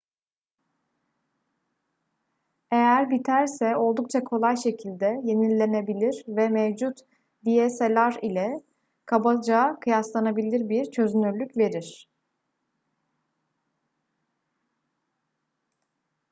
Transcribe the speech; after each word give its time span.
eğer 2.71 3.09
biterse 3.09 3.75
oldukça 3.75 4.23
kolay 4.23 4.55
şekilde 4.57 5.05
yenilenebilir 5.05 6.23
ve 6.27 6.49
mevcut 6.49 6.97
dslr 7.45 8.19
ile 8.23 8.63
kabaca 9.05 9.79
kıyaslanabilir 9.81 10.69
bir 10.69 10.91
çözünürlük 10.91 11.57
verir 11.57 12.09